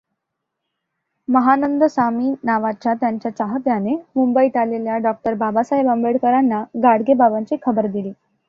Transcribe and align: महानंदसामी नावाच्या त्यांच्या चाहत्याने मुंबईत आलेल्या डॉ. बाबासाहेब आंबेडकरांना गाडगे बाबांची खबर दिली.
महानंदसामी 1.27 2.33
नावाच्या 2.43 2.93
त्यांच्या 2.93 3.31
चाहत्याने 3.31 3.95
मुंबईत 4.15 4.57
आलेल्या 4.57 4.97
डॉ. 4.99 5.11
बाबासाहेब 5.35 5.89
आंबेडकरांना 5.89 6.63
गाडगे 6.83 7.13
बाबांची 7.15 7.57
खबर 7.63 7.87
दिली. 7.87 8.11